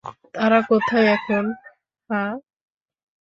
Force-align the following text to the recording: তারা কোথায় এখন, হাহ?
তারা 0.33 0.59
কোথায় 0.61 1.07
এখন, 1.07 1.45
হাহ? 2.09 2.31